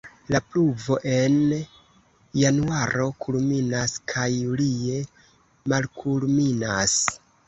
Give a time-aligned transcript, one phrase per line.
[0.33, 1.33] La pluvo en
[2.43, 5.03] januaro kulminas kaj julie
[5.75, 6.97] malkulminas.